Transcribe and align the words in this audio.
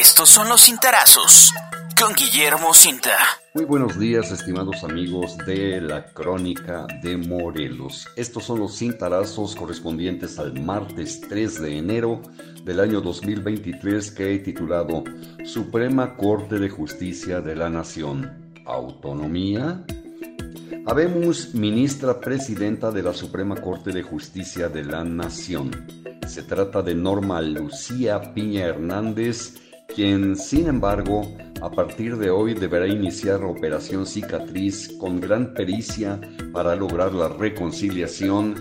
Estos 0.00 0.28
son 0.28 0.48
los 0.48 0.62
cintarazos 0.62 1.52
con 1.96 2.14
Guillermo 2.14 2.74
Cinta. 2.74 3.12
Muy 3.54 3.64
buenos 3.64 3.96
días, 3.96 4.32
estimados 4.32 4.82
amigos 4.82 5.38
de 5.46 5.80
la 5.80 6.06
Crónica 6.06 6.88
de 7.00 7.16
Morelos. 7.16 8.08
Estos 8.16 8.42
son 8.42 8.58
los 8.58 8.76
cintarazos 8.76 9.54
correspondientes 9.54 10.40
al 10.40 10.60
martes 10.60 11.20
3 11.20 11.62
de 11.62 11.78
enero 11.78 12.22
del 12.64 12.80
año 12.80 13.00
2023 13.00 14.10
que 14.10 14.34
he 14.34 14.38
titulado 14.40 15.04
Suprema 15.44 16.16
Corte 16.16 16.58
de 16.58 16.70
Justicia 16.70 17.40
de 17.40 17.54
la 17.54 17.70
Nación. 17.70 18.52
¿Autonomía? 18.66 19.84
Habemos 20.86 21.54
ministra 21.54 22.18
presidenta 22.18 22.90
de 22.90 23.04
la 23.04 23.14
Suprema 23.14 23.54
Corte 23.54 23.92
de 23.92 24.02
Justicia 24.02 24.68
de 24.68 24.82
la 24.82 25.04
Nación. 25.04 25.70
Se 26.26 26.42
trata 26.42 26.82
de 26.82 26.96
Norma 26.96 27.40
Lucía 27.40 28.34
Piña 28.34 28.64
Hernández, 28.64 29.60
quien, 29.86 30.36
sin 30.36 30.66
embargo, 30.66 31.22
a 31.60 31.70
partir 31.70 32.16
de 32.16 32.30
hoy 32.30 32.54
deberá 32.54 32.86
iniciar 32.86 33.44
operación 33.44 34.06
cicatriz 34.06 34.96
con 34.98 35.20
gran 35.20 35.54
pericia 35.54 36.20
para 36.52 36.74
lograr 36.76 37.12
la 37.12 37.28
reconciliación, 37.28 38.54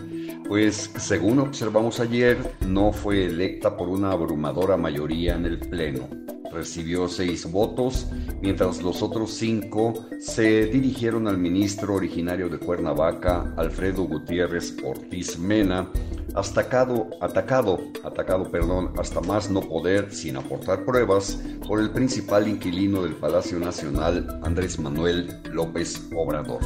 pues 0.47 0.91
según 0.97 1.39
observamos 1.39 1.99
ayer, 1.99 2.37
no 2.67 2.91
fue 2.91 3.25
electa 3.25 3.75
por 3.75 3.89
una 3.89 4.11
abrumadora 4.11 4.77
mayoría 4.77 5.35
en 5.35 5.45
el 5.45 5.59
Pleno 5.59 6.32
recibió 6.53 7.07
seis 7.07 7.49
votos, 7.51 8.07
mientras 8.41 8.81
los 8.81 9.01
otros 9.01 9.31
cinco 9.31 9.93
se 10.19 10.67
dirigieron 10.67 11.27
al 11.27 11.37
ministro 11.37 11.95
originario 11.95 12.49
de 12.49 12.59
Cuernavaca, 12.59 13.53
Alfredo 13.57 14.03
Gutiérrez 14.03 14.75
Ortiz 14.83 15.37
Mena, 15.37 15.89
atacado, 16.35 17.09
atacado, 17.21 17.79
atacado, 18.03 18.49
perdón, 18.49 18.93
hasta 18.97 19.21
más 19.21 19.49
no 19.49 19.61
poder, 19.61 20.13
sin 20.13 20.37
aportar 20.37 20.85
pruebas, 20.85 21.39
por 21.67 21.79
el 21.79 21.91
principal 21.91 22.47
inquilino 22.47 23.03
del 23.03 23.15
Palacio 23.15 23.59
Nacional, 23.59 24.39
Andrés 24.43 24.79
Manuel 24.79 25.41
López 25.51 26.07
Obrador. 26.15 26.61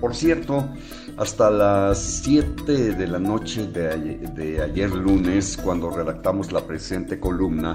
Por 0.00 0.14
cierto, 0.14 0.68
hasta 1.16 1.50
las 1.50 1.98
7 2.22 2.92
de 2.94 3.06
la 3.06 3.18
noche 3.18 3.66
de 3.66 4.60
ayer, 4.62 4.90
lunes, 4.90 5.56
cuando 5.56 5.90
redactamos 5.90 6.52
la 6.52 6.66
presente 6.66 7.18
columna, 7.18 7.72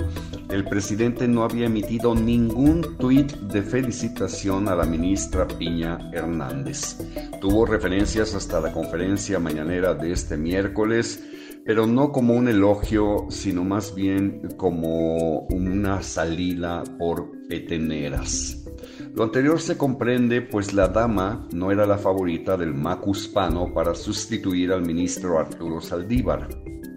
el 0.50 0.64
presidente 0.66 1.28
no 1.28 1.44
había 1.44 1.66
emitido 1.66 2.14
ningún 2.14 2.98
tuit 2.98 3.32
de 3.32 3.64
felicitación 3.64 4.68
a 4.68 4.76
la 4.76 4.86
ministra 4.86 5.48
Piña 5.48 5.98
Hernández. 6.14 6.98
Tuvo 7.40 7.66
referencias 7.66 8.36
hasta 8.36 8.60
la 8.60 8.72
conferencia 8.72 9.40
mañanera 9.40 9.96
de 9.96 10.12
este 10.12 10.38
miércoles, 10.38 11.24
pero 11.66 11.88
no 11.88 12.12
como 12.12 12.36
un 12.36 12.48
elogio, 12.48 13.26
sino 13.30 13.64
más 13.64 13.96
bien 13.96 14.50
como 14.58 15.48
una 15.48 16.04
salida 16.04 16.84
por 17.00 17.32
peteneras. 17.48 18.64
Lo 19.16 19.24
anterior 19.24 19.60
se 19.60 19.78
comprende 19.78 20.42
pues 20.42 20.74
la 20.74 20.88
dama 20.88 21.48
no 21.54 21.72
era 21.72 21.86
la 21.86 21.98
favorita 21.98 22.58
del 22.58 22.74
macuspano 22.74 23.74
para 23.74 23.96
sustituir 23.96 24.72
al 24.72 24.82
ministro 24.82 25.40
Arturo 25.40 25.82
Saldívar. 25.82 26.48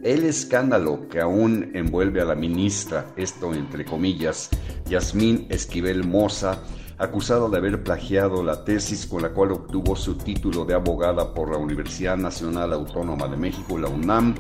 El 0.03 0.25
escándalo 0.25 1.09
que 1.09 1.21
aún 1.21 1.71
envuelve 1.75 2.21
a 2.21 2.27
la 2.27 2.35
ministra, 2.35 3.07
esto 3.17 3.55
entre 3.55 3.85
comillas, 3.85 4.51
Yasmín 4.87 5.47
Esquivel 5.49 6.05
Moza, 6.05 6.59
acusada 6.99 7.49
de 7.49 7.57
haber 7.57 7.83
plagiado 7.83 8.43
la 8.43 8.65
tesis 8.65 9.07
con 9.07 9.23
la 9.23 9.31
cual 9.31 9.53
obtuvo 9.53 9.97
su 9.97 10.17
título 10.17 10.65
de 10.65 10.75
abogada 10.75 11.35
por 11.35 11.51
la 11.51 11.59
Universidad 11.59 12.17
Nacional 12.17 12.73
Autónoma 12.73 13.29
de 13.29 13.37
México, 13.37 13.79
la 13.79 13.89
UNAM, 13.89 14.35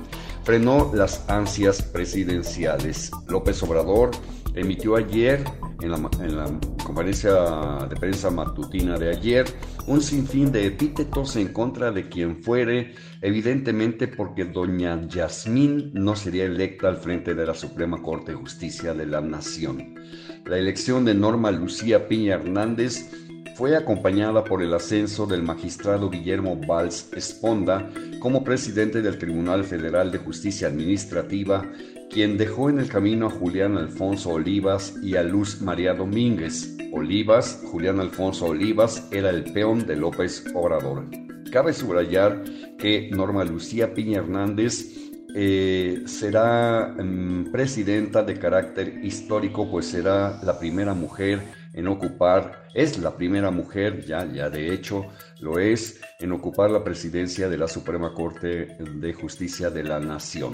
frenó 0.45 0.91
las 0.95 1.29
ansias 1.29 1.83
presidenciales. 1.83 3.11
López 3.29 3.63
Obrador 3.63 4.11
emitió 4.55 4.97
ayer 4.97 5.45
en 5.85 6.37
la, 6.37 6.59
conferencia 6.83 7.87
de 7.89 7.97
prensa 7.97 8.31
matutina 8.31 8.99
de 8.99 9.11
ayer 9.11 9.45
un 9.87 10.01
sinfín 10.01 10.51
de 10.51 10.67
epítetos 10.67 11.37
en 11.37 11.49
contra 11.49 11.91
de 11.91 12.09
quien 12.09 12.43
fuere, 12.43 12.95
evidentemente 13.21 14.09
porque 14.09 14.45
doña 14.45 15.07
Yasmín 15.07 15.91
no 15.93 16.17
sería 16.17 16.45
electa 16.45 16.89
al 16.89 16.97
frente 16.97 17.35
de 17.35 17.47
la 17.47 17.55
Suprema 17.55 18.03
Corte 18.03 18.33
de 18.33 18.39
Justicia 18.39 18.95
de 18.95 19.07
la 19.07 19.21
Nación. 19.21 19.95
La 20.47 20.59
elección 20.59 21.05
de 21.05 21.15
Norma 21.15 21.51
Lucía 21.51 22.09
Piña 22.09 22.35
Hernández 22.35 23.11
fue 23.55 23.77
acompañada 23.77 24.45
por 24.45 24.63
el 24.63 24.75
ascenso 24.75 25.27
del 25.27 25.43
magistrado 25.43 26.11
Guillermo 26.11 26.57
Valls 26.57 27.09
Esponda 27.13 27.89
como 28.19 28.43
presidente 28.43 29.01
del 29.01 29.19
Tribunal 29.19 29.65
Federal 29.65 30.11
de 30.11 30.19
Justicia 30.19 30.69
Administrativa 30.69 31.65
quien 32.15 32.39
dejó 32.39 32.71
en 32.71 32.79
el 32.79 32.89
camino 32.89 33.27
a 33.27 33.31
Julián 33.31 33.77
Alfonso 33.77 34.31
Olivas 34.31 34.95
y 35.03 35.17
a 35.17 35.25
Luz 35.25 35.61
María 35.61 35.95
Domínguez. 35.95 36.77
Olivas, 36.93 37.61
Julián 37.73 37.99
Alfonso 37.99 38.47
Olivas, 38.47 39.09
era 39.11 39.31
el 39.31 39.43
peón 39.53 39.85
de 39.85 39.97
López 39.97 40.45
Obrador. 40.55 41.07
Cabe 41.51 41.73
subrayar 41.73 42.45
que 42.79 43.11
Norma 43.11 43.45
Lucía 43.45 43.95
Piña 43.95 44.19
Hernández 44.19 45.04
eh, 45.35 46.05
será 46.07 46.95
mm, 46.97 47.51
presidenta 47.51 48.23
de 48.23 48.39
carácter 48.39 49.05
histórico, 49.05 49.69
pues 49.69 49.87
será 49.87 50.41
la 50.45 50.59
primera 50.59 50.95
mujer 50.95 51.43
en 51.73 51.89
ocupar, 51.89 52.69
es 52.73 52.99
la 52.99 53.17
primera 53.17 53.51
mujer, 53.51 54.05
ya, 54.07 54.25
ya 54.33 54.49
de 54.49 54.73
hecho 54.73 55.07
lo 55.41 55.59
es, 55.59 56.01
en 56.21 56.31
ocupar 56.31 56.71
la 56.71 56.85
presidencia 56.85 57.49
de 57.49 57.59
la 57.59 57.67
Suprema 57.67 58.15
Corte 58.15 58.77
de 58.79 59.13
Justicia 59.13 59.71
de 59.71 59.83
la 59.83 59.99
Nación. 59.99 60.53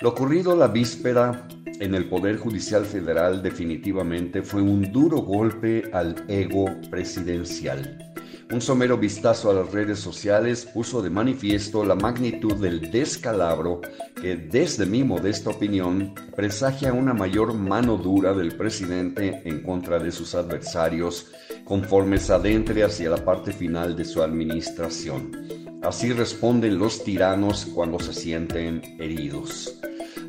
Lo 0.00 0.10
ocurrido 0.10 0.54
la 0.54 0.68
víspera 0.68 1.48
en 1.80 1.96
el 1.96 2.08
Poder 2.08 2.36
Judicial 2.36 2.84
Federal 2.84 3.42
definitivamente 3.42 4.42
fue 4.42 4.62
un 4.62 4.92
duro 4.92 5.18
golpe 5.22 5.90
al 5.92 6.24
ego 6.28 6.66
presidencial. 6.88 7.98
Un 8.50 8.62
somero 8.62 8.96
vistazo 8.96 9.50
a 9.50 9.54
las 9.54 9.72
redes 9.72 9.98
sociales 9.98 10.64
puso 10.64 11.02
de 11.02 11.10
manifiesto 11.10 11.84
la 11.84 11.94
magnitud 11.94 12.54
del 12.54 12.90
descalabro 12.90 13.82
que, 14.18 14.36
desde 14.36 14.86
mi 14.86 15.04
modesta 15.04 15.50
opinión, 15.50 16.14
presagia 16.34 16.94
una 16.94 17.12
mayor 17.12 17.52
mano 17.52 17.98
dura 17.98 18.32
del 18.32 18.56
presidente 18.56 19.42
en 19.44 19.62
contra 19.62 19.98
de 19.98 20.10
sus 20.10 20.34
adversarios 20.34 21.26
conforme 21.64 22.16
se 22.16 22.32
adentre 22.32 22.84
hacia 22.84 23.10
la 23.10 23.22
parte 23.22 23.52
final 23.52 23.94
de 23.94 24.06
su 24.06 24.22
administración. 24.22 25.30
Así 25.82 26.12
responden 26.12 26.78
los 26.78 27.04
tiranos 27.04 27.66
cuando 27.66 28.00
se 28.00 28.14
sienten 28.14 28.80
heridos. 28.98 29.77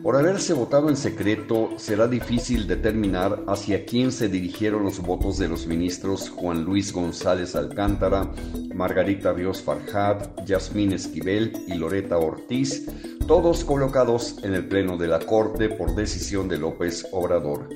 Por 0.04 0.16
haberse 0.16 0.54
votado 0.54 0.88
en 0.90 0.96
secreto, 0.96 1.72
será 1.78 2.08
difícil 2.08 2.68
determinar 2.68 3.44
hacia 3.48 3.86
quién 3.86 4.14
se 4.14 4.30
dirigieron 4.30 4.84
los 4.84 5.00
votos 5.00 5.38
de 5.38 5.50
los 5.50 5.68
ministros 5.68 6.30
Juan 6.30 6.64
Luis 6.64 6.94
González 6.94 7.54
Alcántara, 7.54 8.32
Margarita 8.74 9.34
Ríos 9.34 9.62
Farjad, 9.62 10.30
Yasmín 10.46 10.94
Esquivel 10.94 11.52
y 11.68 11.74
Loreta 11.74 12.18
Ortiz, 12.18 12.86
todos 13.28 13.66
colocados 13.66 14.38
en 14.44 14.54
el 14.54 14.70
Pleno 14.70 14.96
de 14.96 15.10
la 15.10 15.20
Corte 15.20 15.68
por 15.68 15.94
decisión 15.96 16.48
de 16.48 16.58
López 16.58 17.06
Obrador. 17.12 17.68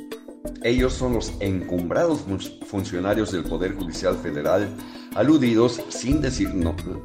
Ellos 0.63 0.93
son 0.93 1.13
los 1.15 1.33
encumbrados 1.41 2.25
funcionarios 2.65 3.33
del 3.33 3.43
Poder 3.43 3.73
Judicial 3.73 4.15
Federal, 4.15 4.69
aludidos, 5.15 5.81
sin 5.89 6.21
decir 6.21 6.49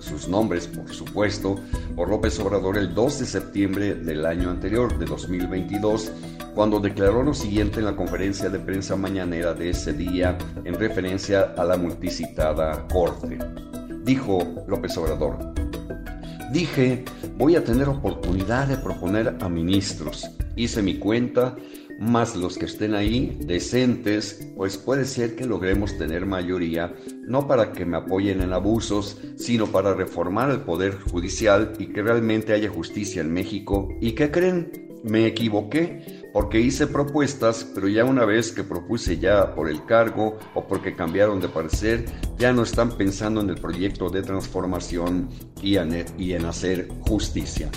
sus 0.00 0.28
nombres, 0.28 0.66
por 0.66 0.92
supuesto, 0.92 1.56
por 1.94 2.08
López 2.08 2.38
Obrador 2.40 2.78
el 2.78 2.94
2 2.94 3.20
de 3.20 3.26
septiembre 3.26 3.94
del 3.94 4.24
año 4.26 4.50
anterior, 4.50 4.98
de 4.98 5.06
2022, 5.06 6.10
cuando 6.54 6.80
declaró 6.80 7.22
lo 7.22 7.34
siguiente 7.34 7.80
en 7.80 7.86
la 7.86 7.96
conferencia 7.96 8.48
de 8.48 8.58
prensa 8.58 8.96
mañanera 8.96 9.54
de 9.54 9.70
ese 9.70 9.92
día 9.92 10.36
en 10.64 10.74
referencia 10.74 11.54
a 11.56 11.64
la 11.64 11.76
multicitada 11.76 12.86
Corte. 12.88 13.38
Dijo 14.04 14.64
López 14.66 14.96
Obrador, 14.96 15.38
dije, 16.52 17.04
voy 17.36 17.56
a 17.56 17.64
tener 17.64 17.88
oportunidad 17.88 18.68
de 18.68 18.76
proponer 18.78 19.36
a 19.40 19.48
ministros. 19.48 20.28
Hice 20.56 20.82
mi 20.82 20.98
cuenta 20.98 21.54
más 21.98 22.36
los 22.36 22.56
que 22.56 22.66
estén 22.66 22.94
ahí 22.94 23.36
decentes, 23.44 24.48
pues 24.56 24.76
puede 24.76 25.04
ser 25.04 25.34
que 25.34 25.46
logremos 25.46 25.98
tener 25.98 26.26
mayoría, 26.26 26.94
no 27.26 27.46
para 27.46 27.72
que 27.72 27.84
me 27.84 27.96
apoyen 27.96 28.40
en 28.40 28.52
abusos, 28.52 29.20
sino 29.36 29.66
para 29.66 29.94
reformar 29.94 30.50
el 30.50 30.60
Poder 30.60 30.98
Judicial 31.00 31.72
y 31.78 31.86
que 31.86 32.02
realmente 32.02 32.52
haya 32.52 32.70
justicia 32.70 33.20
en 33.20 33.32
México. 33.32 33.88
¿Y 34.00 34.12
qué 34.12 34.30
creen? 34.30 34.88
Me 35.04 35.26
equivoqué 35.26 36.28
porque 36.32 36.60
hice 36.60 36.86
propuestas, 36.86 37.66
pero 37.74 37.88
ya 37.88 38.04
una 38.04 38.24
vez 38.24 38.52
que 38.52 38.64
propuse 38.64 39.18
ya 39.18 39.54
por 39.54 39.68
el 39.68 39.84
cargo 39.84 40.38
o 40.54 40.66
porque 40.66 40.94
cambiaron 40.94 41.40
de 41.40 41.48
parecer, 41.48 42.04
ya 42.36 42.52
no 42.52 42.62
están 42.62 42.96
pensando 42.96 43.40
en 43.40 43.50
el 43.50 43.56
proyecto 43.56 44.10
de 44.10 44.22
transformación 44.22 45.28
y 45.62 45.76
en, 45.76 46.44
hacer 46.44 46.88
justicia. 47.00 47.70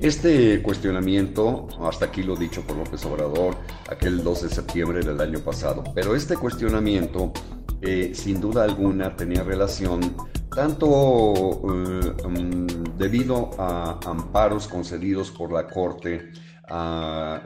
Este 0.00 0.62
cuestionamiento, 0.62 1.68
hasta 1.82 2.06
aquí 2.06 2.22
lo 2.22 2.34
dicho 2.34 2.62
por 2.62 2.74
López 2.74 3.04
Obrador, 3.04 3.54
aquel 3.86 4.24
2 4.24 4.42
de 4.44 4.48
septiembre 4.48 5.00
del 5.00 5.20
año 5.20 5.40
pasado, 5.40 5.84
pero 5.94 6.16
este 6.16 6.38
cuestionamiento 6.38 7.34
eh, 7.82 8.12
sin 8.14 8.40
duda 8.40 8.64
alguna 8.64 9.14
tenía 9.14 9.42
relación 9.42 10.16
tanto 10.54 11.60
eh, 11.64 12.14
mm, 12.26 12.96
debido 12.96 13.50
a 13.58 14.00
amparos 14.06 14.68
concedidos 14.68 15.30
por 15.30 15.52
la 15.52 15.66
Corte 15.66 16.30
a 16.66 17.42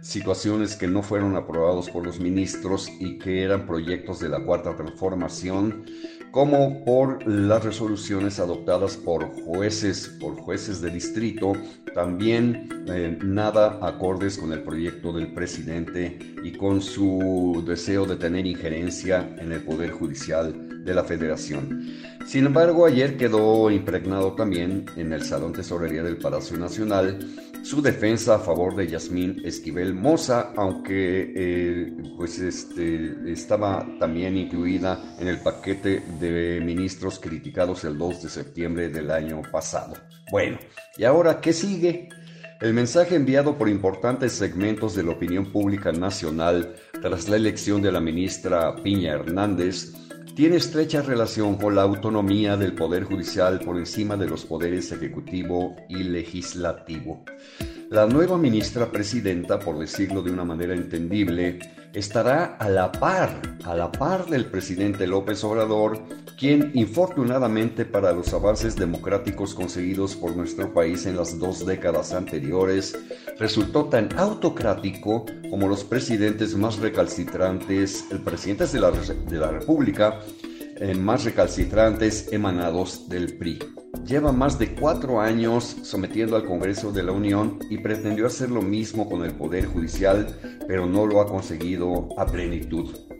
situaciones 0.00 0.76
que 0.76 0.86
no 0.86 1.02
fueron 1.02 1.36
aprobados 1.36 1.90
por 1.90 2.06
los 2.06 2.18
ministros 2.18 2.88
y 2.98 3.18
que 3.18 3.42
eran 3.42 3.66
proyectos 3.66 4.20
de 4.20 4.28
la 4.28 4.42
Cuarta 4.42 4.74
Transformación, 4.74 5.84
como 6.32 6.82
por 6.84 7.24
las 7.28 7.62
resoluciones 7.62 8.40
adoptadas 8.40 8.96
por 8.96 9.26
jueces, 9.44 10.08
por 10.18 10.34
jueces 10.34 10.80
de 10.80 10.90
distrito, 10.90 11.52
también 11.94 12.84
eh, 12.88 13.18
nada 13.22 13.78
acordes 13.82 14.38
con 14.38 14.50
el 14.52 14.62
proyecto 14.62 15.12
del 15.12 15.34
presidente 15.34 16.18
y 16.42 16.52
con 16.52 16.80
su 16.80 17.62
deseo 17.66 18.06
de 18.06 18.16
tener 18.16 18.46
injerencia 18.46 19.28
en 19.38 19.52
el 19.52 19.60
Poder 19.60 19.90
Judicial 19.90 20.84
de 20.84 20.94
la 20.94 21.04
Federación. 21.04 21.86
Sin 22.26 22.46
embargo, 22.46 22.86
ayer 22.86 23.18
quedó 23.18 23.70
impregnado 23.70 24.32
también 24.32 24.86
en 24.96 25.12
el 25.12 25.22
Salón 25.22 25.52
Tesorería 25.52 26.02
del 26.02 26.16
Palacio 26.16 26.56
Nacional 26.56 27.18
su 27.62 27.80
defensa 27.80 28.34
a 28.34 28.38
favor 28.38 28.74
de 28.74 28.88
Yasmín 28.88 29.40
Esquivel 29.44 29.94
Moza, 29.94 30.52
aunque 30.56 31.32
eh, 31.34 31.92
pues 32.16 32.38
este, 32.40 33.14
estaba 33.26 33.86
también 33.98 34.36
incluida 34.36 35.16
en 35.18 35.28
el 35.28 35.38
paquete 35.38 36.02
de 36.20 36.60
ministros 36.64 37.18
criticados 37.18 37.84
el 37.84 37.96
2 37.96 38.24
de 38.24 38.28
septiembre 38.28 38.88
del 38.88 39.10
año 39.10 39.42
pasado. 39.50 39.94
Bueno, 40.30 40.58
¿y 40.96 41.04
ahora 41.04 41.40
qué 41.40 41.52
sigue? 41.52 42.08
El 42.60 42.74
mensaje 42.74 43.16
enviado 43.16 43.58
por 43.58 43.68
importantes 43.68 44.32
segmentos 44.32 44.94
de 44.94 45.02
la 45.02 45.10
opinión 45.12 45.50
pública 45.50 45.90
nacional 45.90 46.76
tras 47.00 47.28
la 47.28 47.36
elección 47.36 47.82
de 47.82 47.90
la 47.90 48.00
ministra 48.00 48.76
Piña 48.82 49.14
Hernández 49.14 49.92
tiene 50.34 50.56
estrecha 50.56 51.02
relación 51.02 51.56
con 51.56 51.74
la 51.74 51.82
autonomía 51.82 52.56
del 52.56 52.74
Poder 52.74 53.04
Judicial 53.04 53.60
por 53.60 53.76
encima 53.76 54.16
de 54.16 54.26
los 54.26 54.44
poderes 54.46 54.90
ejecutivo 54.90 55.76
y 55.88 56.04
legislativo. 56.04 57.24
La 57.90 58.06
nueva 58.06 58.38
ministra 58.38 58.90
presidenta, 58.90 59.58
por 59.58 59.78
decirlo 59.78 60.22
de 60.22 60.30
una 60.30 60.44
manera 60.44 60.72
entendible, 60.72 61.58
estará 61.92 62.56
a 62.56 62.70
la 62.70 62.90
par, 62.90 63.42
a 63.64 63.74
la 63.74 63.92
par 63.92 64.24
del 64.26 64.46
presidente 64.46 65.06
López 65.06 65.44
Obrador, 65.44 65.98
quien 66.38 66.70
infortunadamente 66.74 67.84
para 67.84 68.12
los 68.12 68.32
avances 68.32 68.76
democráticos 68.76 69.54
conseguidos 69.54 70.16
por 70.16 70.36
nuestro 70.36 70.72
país 70.72 71.06
en 71.06 71.16
las 71.16 71.38
dos 71.38 71.64
décadas 71.64 72.12
anteriores, 72.12 72.98
resultó 73.38 73.84
tan 73.86 74.08
autocrático 74.18 75.26
como 75.50 75.68
los 75.68 75.84
presidentes 75.84 76.56
más 76.56 76.78
recalcitrantes, 76.78 78.06
el 78.10 78.20
presidente 78.20 78.66
de 78.66 79.38
la, 79.38 79.50
República, 79.50 80.20
eh, 80.76 80.94
más 80.94 81.24
recalcitrantes 81.24 82.32
emanados 82.32 83.08
del 83.08 83.36
PRI. 83.36 83.58
Lleva 84.06 84.32
más 84.32 84.58
de 84.58 84.74
cuatro 84.74 85.20
años 85.20 85.76
sometiendo 85.82 86.34
al 86.34 86.44
Congreso 86.44 86.92
de 86.92 87.02
la 87.02 87.12
Unión 87.12 87.58
y 87.70 87.78
pretendió 87.78 88.26
hacer 88.26 88.50
lo 88.50 88.62
mismo 88.62 89.08
con 89.08 89.24
el 89.24 89.32
Poder 89.32 89.66
Judicial, 89.66 90.26
pero 90.66 90.86
no 90.86 91.06
lo 91.06 91.20
ha 91.20 91.26
conseguido 91.26 92.08
a 92.18 92.26
plenitud. 92.26 93.11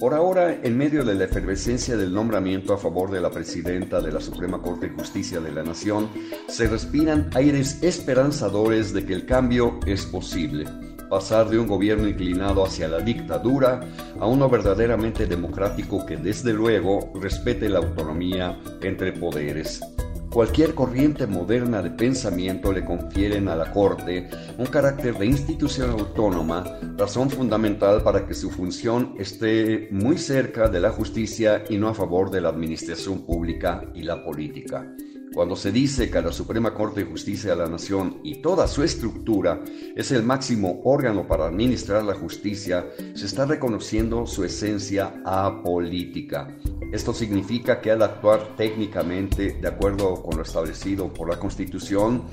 Por 0.00 0.14
ahora, 0.14 0.58
en 0.62 0.78
medio 0.78 1.04
de 1.04 1.14
la 1.14 1.24
efervescencia 1.24 1.94
del 1.94 2.14
nombramiento 2.14 2.72
a 2.72 2.78
favor 2.78 3.10
de 3.10 3.20
la 3.20 3.30
presidenta 3.30 4.00
de 4.00 4.10
la 4.10 4.22
Suprema 4.22 4.62
Corte 4.62 4.88
de 4.88 4.94
Justicia 4.94 5.40
de 5.40 5.52
la 5.52 5.62
Nación, 5.62 6.08
se 6.48 6.68
respiran 6.68 7.28
aires 7.34 7.82
esperanzadores 7.82 8.94
de 8.94 9.04
que 9.04 9.12
el 9.12 9.26
cambio 9.26 9.78
es 9.86 10.06
posible 10.06 10.64
pasar 11.10 11.50
de 11.50 11.58
un 11.58 11.66
gobierno 11.66 12.08
inclinado 12.08 12.64
hacia 12.64 12.88
la 12.88 13.00
dictadura 13.00 13.80
a 14.18 14.26
uno 14.26 14.48
verdaderamente 14.48 15.26
democrático 15.26 16.06
que 16.06 16.16
desde 16.16 16.54
luego 16.54 17.12
respete 17.20 17.68
la 17.68 17.80
autonomía 17.80 18.58
entre 18.80 19.12
poderes. 19.12 19.82
Cualquier 20.30 20.76
corriente 20.76 21.26
moderna 21.26 21.82
de 21.82 21.90
pensamiento 21.90 22.72
le 22.72 22.84
confieren 22.84 23.48
a 23.48 23.56
la 23.56 23.72
Corte 23.72 24.30
un 24.58 24.66
carácter 24.66 25.18
de 25.18 25.26
institución 25.26 25.90
autónoma, 25.90 26.78
razón 26.96 27.30
fundamental 27.30 28.04
para 28.04 28.24
que 28.24 28.34
su 28.34 28.48
función 28.48 29.16
esté 29.18 29.88
muy 29.90 30.18
cerca 30.18 30.68
de 30.68 30.78
la 30.78 30.92
justicia 30.92 31.64
y 31.68 31.78
no 31.78 31.88
a 31.88 31.94
favor 31.94 32.30
de 32.30 32.42
la 32.42 32.50
administración 32.50 33.26
pública 33.26 33.82
y 33.92 34.04
la 34.04 34.22
política. 34.24 34.86
Cuando 35.32 35.54
se 35.54 35.70
dice 35.70 36.10
que 36.10 36.20
la 36.20 36.32
Suprema 36.32 36.74
Corte 36.74 37.04
de 37.04 37.10
Justicia 37.10 37.50
de 37.50 37.56
la 37.56 37.68
Nación 37.68 38.18
y 38.24 38.42
toda 38.42 38.66
su 38.66 38.82
estructura 38.82 39.62
es 39.94 40.10
el 40.10 40.24
máximo 40.24 40.80
órgano 40.84 41.28
para 41.28 41.46
administrar 41.46 42.02
la 42.02 42.14
justicia, 42.14 42.86
se 43.14 43.26
está 43.26 43.46
reconociendo 43.46 44.26
su 44.26 44.42
esencia 44.42 45.22
apolítica. 45.24 46.48
Esto 46.92 47.14
significa 47.14 47.80
que 47.80 47.92
al 47.92 48.02
actuar 48.02 48.56
técnicamente 48.56 49.52
de 49.52 49.68
acuerdo 49.68 50.20
con 50.20 50.36
lo 50.36 50.42
establecido 50.42 51.12
por 51.12 51.28
la 51.28 51.38
Constitución, 51.38 52.24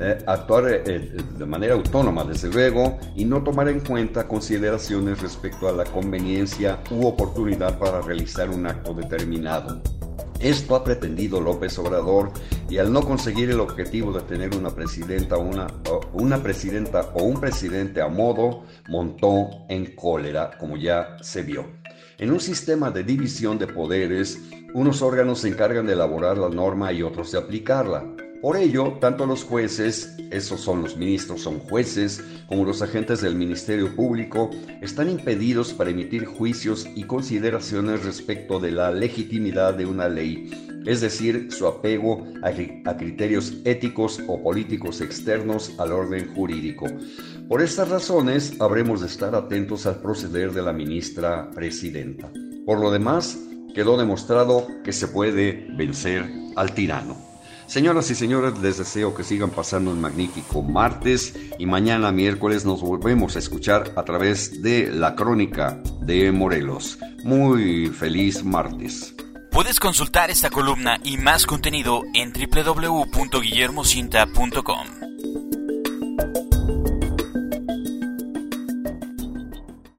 eh, 0.00 0.18
actuar 0.26 0.64
eh, 0.68 1.12
de 1.38 1.46
manera 1.46 1.74
autónoma, 1.74 2.24
desde 2.24 2.48
luego, 2.48 2.98
y 3.14 3.24
no 3.24 3.44
tomar 3.44 3.68
en 3.68 3.78
cuenta 3.78 4.26
consideraciones 4.26 5.22
respecto 5.22 5.68
a 5.68 5.72
la 5.72 5.84
conveniencia 5.84 6.80
u 6.90 7.06
oportunidad 7.06 7.78
para 7.78 8.00
realizar 8.00 8.50
un 8.50 8.66
acto 8.66 8.92
determinado. 8.92 9.80
Esto 10.40 10.74
ha 10.74 10.82
pretendido 10.82 11.38
López 11.38 11.78
Obrador 11.78 12.32
y 12.70 12.78
al 12.78 12.90
no 12.90 13.02
conseguir 13.02 13.50
el 13.50 13.60
objetivo 13.60 14.10
de 14.10 14.22
tener 14.22 14.56
una 14.56 14.70
presidenta, 14.70 15.36
una, 15.36 15.66
una 16.14 16.42
presidenta 16.42 17.10
o 17.12 17.24
un 17.24 17.38
presidente 17.38 18.00
a 18.00 18.08
modo, 18.08 18.64
montó 18.88 19.50
en 19.68 19.94
cólera, 19.94 20.56
como 20.58 20.78
ya 20.78 21.18
se 21.20 21.42
vio. 21.42 21.66
En 22.16 22.30
un 22.30 22.40
sistema 22.40 22.90
de 22.90 23.04
división 23.04 23.58
de 23.58 23.66
poderes, 23.66 24.40
unos 24.72 25.02
órganos 25.02 25.40
se 25.40 25.48
encargan 25.48 25.86
de 25.86 25.92
elaborar 25.92 26.38
la 26.38 26.48
norma 26.48 26.90
y 26.90 27.02
otros 27.02 27.32
de 27.32 27.38
aplicarla. 27.38 28.02
Por 28.40 28.56
ello, 28.56 28.94
tanto 29.00 29.26
los 29.26 29.44
jueces, 29.44 30.16
esos 30.30 30.62
son 30.62 30.80
los 30.82 30.96
ministros, 30.96 31.42
son 31.42 31.58
jueces, 31.58 32.24
como 32.46 32.64
los 32.64 32.80
agentes 32.80 33.20
del 33.20 33.34
Ministerio 33.34 33.94
Público, 33.94 34.48
están 34.80 35.10
impedidos 35.10 35.74
para 35.74 35.90
emitir 35.90 36.24
juicios 36.24 36.88
y 36.94 37.04
consideraciones 37.04 38.02
respecto 38.02 38.58
de 38.58 38.70
la 38.72 38.92
legitimidad 38.92 39.74
de 39.74 39.84
una 39.84 40.08
ley, 40.08 40.50
es 40.86 41.02
decir, 41.02 41.52
su 41.52 41.66
apego 41.66 42.26
a, 42.42 42.96
criterios 42.96 43.58
éticos 43.66 44.22
o 44.26 44.42
políticos 44.42 45.02
externos 45.02 45.74
al 45.78 45.92
orden 45.92 46.34
jurídico. 46.34 46.86
Por 47.46 47.60
estas 47.60 47.90
razones, 47.90 48.58
habremos 48.58 49.02
de 49.02 49.08
estar 49.08 49.34
atentos 49.34 49.84
al 49.84 50.00
proceder 50.00 50.52
de 50.52 50.62
la 50.62 50.72
ministra 50.72 51.50
presidenta. 51.50 52.32
Por 52.64 52.80
lo 52.80 52.90
demás, 52.90 53.38
quedó 53.74 53.98
demostrado 53.98 54.66
que 54.82 54.94
se 54.94 55.08
puede 55.08 55.66
vencer 55.76 56.24
al 56.56 56.72
tirano. 56.72 57.29
Señoras 57.70 58.10
y 58.10 58.16
señores, 58.16 58.58
les 58.58 58.78
deseo 58.78 59.14
que 59.14 59.22
sigan 59.22 59.50
pasando 59.50 59.92
un 59.92 60.00
magnífico 60.00 60.60
martes 60.60 61.36
y 61.56 61.66
mañana 61.66 62.10
miércoles 62.10 62.64
nos 62.64 62.80
volvemos 62.80 63.36
a 63.36 63.38
escuchar 63.38 63.92
a 63.94 64.02
través 64.02 64.60
de 64.60 64.90
la 64.90 65.14
crónica 65.14 65.80
de 66.00 66.32
Morelos. 66.32 66.98
Muy 67.22 67.86
feliz 67.86 68.42
martes. 68.42 69.14
Puedes 69.52 69.78
consultar 69.78 70.32
esta 70.32 70.50
columna 70.50 70.98
y 71.04 71.16
más 71.16 71.46
contenido 71.46 72.02
en 72.12 72.32
www.guillermocinta.com. 72.32 75.09